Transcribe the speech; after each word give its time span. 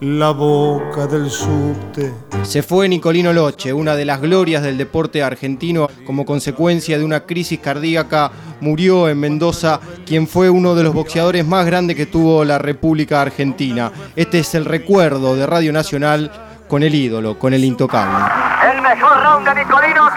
la 0.00 0.30
boca 0.30 1.06
del 1.06 1.30
subte. 1.30 2.12
Se 2.42 2.62
fue 2.62 2.88
Nicolino 2.88 3.32
Loche, 3.32 3.72
una 3.72 3.96
de 3.96 4.04
las 4.04 4.20
glorias 4.20 4.62
del 4.62 4.76
deporte 4.76 5.22
argentino, 5.22 5.88
como 6.04 6.26
consecuencia 6.26 6.98
de 6.98 7.04
una 7.04 7.20
crisis 7.20 7.58
cardíaca, 7.60 8.30
murió 8.60 9.08
en 9.08 9.18
Mendoza 9.18 9.80
quien 10.04 10.28
fue 10.28 10.50
uno 10.50 10.74
de 10.74 10.82
los 10.82 10.92
boxeadores 10.92 11.46
más 11.46 11.64
grandes 11.64 11.96
que 11.96 12.06
tuvo 12.06 12.44
la 12.44 12.58
República 12.58 13.22
Argentina. 13.22 13.90
Este 14.14 14.40
es 14.40 14.54
el 14.54 14.66
recuerdo 14.66 15.34
de 15.34 15.46
Radio 15.46 15.72
Nacional 15.72 16.30
con 16.68 16.82
el 16.82 16.94
ídolo, 16.94 17.38
con 17.38 17.54
el 17.54 17.64
intocable. 17.64 18.26
El 18.70 18.82
mejor 18.82 19.22
round 19.22 19.48
de 19.48 19.54
Nicolino, 19.54 20.08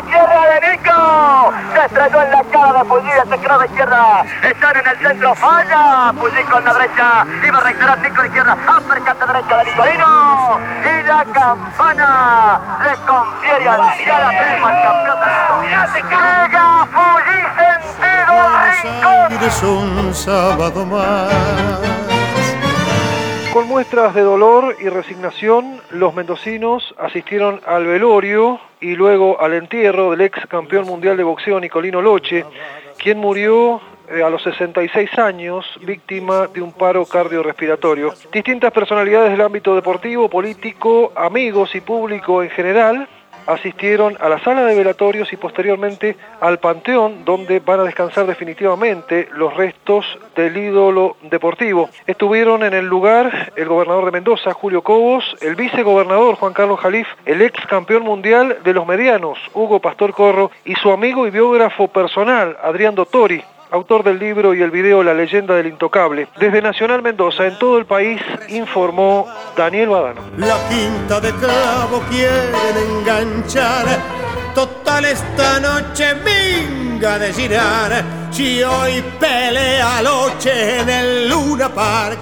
izquierda 0.00 0.60
de 0.60 0.70
Nico. 0.70 1.52
Se 1.74 1.86
estrenó 1.86 2.20
cara 2.78 2.84
de 2.84 2.88
Pulli, 2.88 3.10
ese 3.10 3.58
de 3.58 3.66
izquierda. 3.66 4.24
Están 4.42 4.76
en 4.76 4.86
el 4.86 4.98
centro, 4.98 5.34
falla. 5.34 6.12
Pulli 6.18 6.42
con 6.44 6.64
la 6.64 6.74
derecha. 6.74 7.26
Iba 7.46 7.58
a 7.58 7.60
reiterar 7.62 7.98
Nico 8.00 8.22
de 8.22 8.28
izquierda. 8.28 8.54
Uppercut 8.54 9.18
derecha 9.26 9.56
de 9.56 9.64
Nicolino. 9.64 10.60
Y 10.84 11.02
la 11.02 11.24
campana 11.32 12.60
le 12.84 12.94
confiere 13.06 13.68
al 13.68 13.78
la 13.78 14.28
prima 14.28 14.68
al 14.68 14.82
campeón 14.82 15.92
de 15.92 16.02
Llega 16.02 16.86
Pulli 16.94 17.38
sentido 17.96 18.34
rincón. 18.82 19.44
Es 19.44 19.62
un 19.62 20.14
sábado 20.14 20.86
más. 20.86 22.07
Con 23.58 23.66
muestras 23.66 24.14
de 24.14 24.20
dolor 24.20 24.76
y 24.78 24.88
resignación, 24.88 25.80
los 25.90 26.14
mendocinos 26.14 26.94
asistieron 26.96 27.60
al 27.66 27.86
velorio 27.86 28.60
y 28.80 28.94
luego 28.94 29.40
al 29.40 29.52
entierro 29.52 30.12
del 30.12 30.20
ex 30.20 30.46
campeón 30.46 30.86
mundial 30.86 31.16
de 31.16 31.24
boxeo 31.24 31.58
Nicolino 31.58 32.00
Loche, 32.00 32.44
quien 32.98 33.18
murió 33.18 33.80
eh, 34.08 34.22
a 34.22 34.30
los 34.30 34.44
66 34.44 35.18
años, 35.18 35.66
víctima 35.82 36.46
de 36.46 36.62
un 36.62 36.72
paro 36.72 37.04
cardiorrespiratorio. 37.04 38.14
Distintas 38.32 38.70
personalidades 38.70 39.32
del 39.32 39.40
ámbito 39.40 39.74
deportivo, 39.74 40.28
político, 40.28 41.12
amigos 41.16 41.74
y 41.74 41.80
público 41.80 42.44
en 42.44 42.50
general 42.50 43.08
asistieron 43.48 44.16
a 44.20 44.28
la 44.28 44.38
sala 44.38 44.64
de 44.64 44.76
velatorios 44.76 45.32
y 45.32 45.36
posteriormente 45.36 46.16
al 46.40 46.58
panteón 46.58 47.24
donde 47.24 47.60
van 47.60 47.80
a 47.80 47.84
descansar 47.84 48.26
definitivamente 48.26 49.28
los 49.32 49.56
restos 49.56 50.04
del 50.36 50.56
ídolo 50.56 51.16
deportivo. 51.22 51.88
Estuvieron 52.06 52.62
en 52.62 52.74
el 52.74 52.86
lugar 52.86 53.52
el 53.56 53.66
gobernador 53.66 54.04
de 54.04 54.10
Mendoza, 54.12 54.52
Julio 54.52 54.82
Cobos, 54.82 55.24
el 55.40 55.56
vicegobernador 55.56 56.36
Juan 56.36 56.52
Carlos 56.52 56.78
Jalif, 56.80 57.08
el 57.24 57.40
ex 57.40 57.66
campeón 57.66 58.02
mundial 58.02 58.58
de 58.62 58.74
los 58.74 58.86
medianos, 58.86 59.38
Hugo 59.54 59.80
Pastor 59.80 60.12
Corro, 60.12 60.50
y 60.66 60.74
su 60.74 60.92
amigo 60.92 61.26
y 61.26 61.30
biógrafo 61.30 61.88
personal, 61.88 62.56
Adrián 62.62 62.94
Dottori 62.94 63.42
autor 63.70 64.04
del 64.04 64.18
libro 64.18 64.54
y 64.54 64.62
el 64.62 64.70
video 64.70 65.02
La 65.02 65.14
leyenda 65.14 65.54
del 65.54 65.66
intocable. 65.66 66.28
Desde 66.38 66.62
Nacional 66.62 67.02
Mendoza, 67.02 67.46
en 67.46 67.58
todo 67.58 67.78
el 67.78 67.86
país, 67.86 68.20
informó 68.48 69.26
Daniel 69.56 69.88
Badano. 69.88 70.20
La 70.38 70.56
quinta 70.68 71.20
de 71.20 71.32
clavo 71.32 72.02
quieren 72.10 72.98
enganchar, 72.98 73.86
total 74.54 75.04
esta 75.04 75.60
noche 75.60 76.14
minga 76.14 77.18
de 77.18 77.32
girar, 77.32 78.04
si 78.30 78.62
hoy 78.62 79.02
pelea 79.20 80.02
Loche 80.02 80.80
en 80.80 80.88
el 80.88 81.28
Luna 81.28 81.68
Park. 81.68 82.18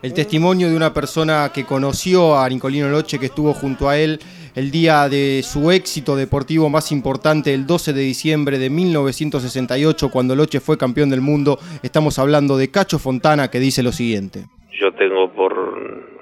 El 0.00 0.14
testimonio 0.14 0.68
de 0.68 0.76
una 0.76 0.94
persona 0.94 1.50
que 1.52 1.64
conoció 1.64 2.38
a 2.38 2.48
Nicolino 2.48 2.88
Loche, 2.88 3.18
que 3.18 3.26
estuvo 3.26 3.52
junto 3.52 3.88
a 3.88 3.96
él 3.96 4.20
el 4.58 4.72
día 4.72 5.08
de 5.08 5.44
su 5.44 5.70
éxito 5.70 6.16
deportivo 6.16 6.68
más 6.68 6.90
importante, 6.90 7.54
el 7.54 7.64
12 7.64 7.92
de 7.92 8.00
diciembre 8.00 8.58
de 8.58 8.70
1968, 8.70 10.10
cuando 10.12 10.34
Loche 10.34 10.58
fue 10.58 10.76
campeón 10.76 11.10
del 11.10 11.20
mundo. 11.20 11.58
Estamos 11.84 12.18
hablando 12.18 12.56
de 12.56 12.68
Cacho 12.68 12.98
Fontana, 12.98 13.52
que 13.52 13.60
dice 13.60 13.84
lo 13.84 13.92
siguiente. 13.92 14.46
Yo 14.72 14.90
tengo 14.94 15.30
por 15.30 15.54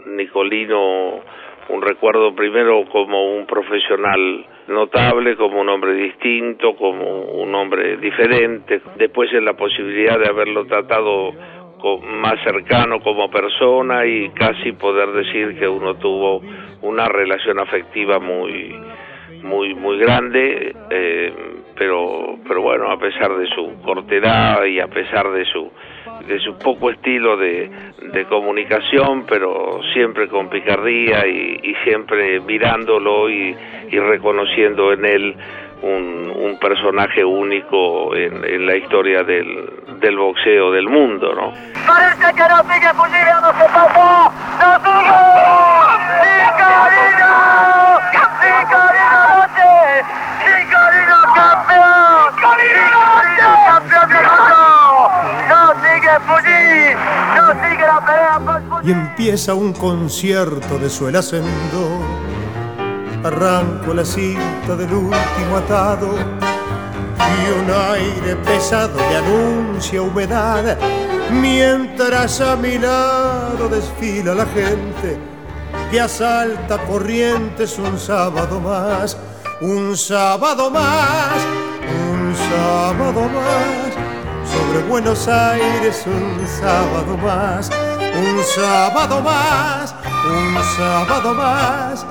Nicolino 0.07 1.23
un 1.71 1.81
recuerdo 1.81 2.35
primero 2.35 2.85
como 2.93 3.39
un 3.39 3.47
profesional 3.47 4.47
notable, 4.69 5.35
como 5.37 5.63
un 5.63 5.71
hombre 5.71 5.95
distinto, 5.95 6.77
como 6.77 7.23
un 7.41 7.55
hombre 7.55 7.97
diferente, 7.97 8.83
después 8.99 9.33
en 9.33 9.47
la 9.47 9.55
posibilidad 9.55 10.19
de 10.19 10.29
haberlo 10.29 10.67
tratado 10.67 11.33
más 11.99 12.43
cercano 12.43 13.01
como 13.01 13.31
persona 13.31 14.05
y 14.07 14.31
casi 14.31 14.73
poder 14.73 15.13
decir 15.13 15.59
que 15.59 15.69
uno 15.69 15.95
tuvo 15.95 16.43
una 16.83 17.07
relación 17.09 17.59
afectiva 17.59 18.19
muy 18.19 18.75
muy 19.43 19.75
muy 19.75 19.99
grande 19.99 20.75
eh, 20.91 21.33
pero 21.77 22.39
pero 22.47 22.63
bueno 22.63 22.91
a 22.91 22.99
pesar 22.99 23.37
de 23.37 23.47
su 23.49 23.81
cortedad 23.83 24.65
y 24.65 24.81
a 24.81 24.89
pesar 24.89 25.31
de 25.31 25.45
su 25.45 25.71
de 26.27 26.41
su 26.41 26.59
poco 26.59 26.91
estilo 26.91 27.37
de, 27.37 27.71
comunicación 28.29 29.25
pero 29.29 29.81
siempre 29.93 30.29
con 30.29 30.49
picardía 30.49 31.27
y, 31.27 31.61
y 31.63 31.75
siempre 31.85 32.41
mirándolo 32.41 33.29
y, 33.29 33.55
y 33.91 33.99
reconociendo 33.99 34.93
en 34.93 35.05
él 35.05 35.37
un, 35.83 36.33
un 36.35 36.59
personaje 36.59 37.25
único 37.25 38.15
en, 38.17 38.45
en, 38.45 38.67
la 38.67 38.77
historia 38.77 39.23
del, 39.23 39.71
del 40.01 40.17
boxeo 40.17 40.73
del 40.73 40.89
mundo, 40.89 41.35
¿no? 41.35 41.53
Parece 41.87 42.35
que 42.35 42.49
no 42.49 42.59
sigue 42.73 42.95
Puglido, 42.95 43.41
no 43.41 43.53
se 43.53 43.65
pasa, 43.73 44.33
no 44.61 44.71
sigue, 44.83 45.13
Nicolino, 46.23 47.33
Nicolino 48.43 49.17
Noche, 49.37 49.73
Nicolino 50.47 51.19
campeón, 51.35 52.29
Nicolino 52.57 53.51
campeón 53.67 54.09
del 54.09 54.27
mundo, 54.27 54.99
no 55.49 55.61
sigue 55.83 56.15
Puglido, 56.27 56.99
no 57.37 57.45
sigue 57.69 57.87
la 57.87 57.99
pelea 58.07 58.37
por 58.45 58.87
Y 58.87 58.93
empieza 58.93 59.55
un 59.55 59.73
concierto 59.73 60.79
de 60.79 60.89
su 60.89 61.07
ascendo 61.09 62.36
arranco 63.25 63.95
la 63.95 64.05
cinta 64.05 64.77
del 64.77 64.93
último 64.93 65.57
atado 65.57 66.09
y 67.19 67.61
un 67.61 67.71
aire 67.93 68.37
pesado 68.37 68.97
le 68.97 69.17
anuncia 69.17 70.03
humedad. 70.03 70.77
Mientras 71.31 72.41
a 72.41 72.57
mi 72.57 72.79
lado 72.79 73.69
desfila 73.69 74.35
la 74.35 74.47
gente 74.47 75.19
que 75.91 76.01
asalta 76.01 76.79
corrientes 76.87 77.79
un 77.79 77.99
sábado 77.99 78.61
más, 78.61 79.17
un 79.61 79.97
sábado 79.97 80.71
más, 80.71 81.37
un 82.11 82.35
sábado 82.35 83.23
más, 83.23 83.95
sobre 84.53 84.89
Buenos 84.89 85.27
Aires 85.27 86.05
un 86.07 86.47
sábado 86.47 87.17
más, 87.17 87.71
un 87.99 88.45
sábado 88.45 89.21
más, 89.21 89.95
un 90.29 90.63
sábado 90.77 91.35
más 91.35 92.07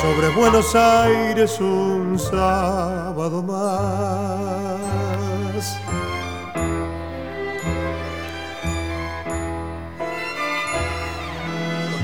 sobre 0.00 0.28
Buenos 0.30 0.74
Aires 0.74 1.60
un 1.60 2.18
sábado 2.18 3.42
más. 3.42 4.72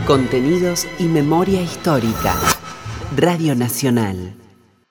Contenidos 0.06 0.87
y 0.99 1.04
memoria 1.04 1.60
histórica. 1.60 2.34
Radio 3.16 3.54
Nacional. 3.54 4.34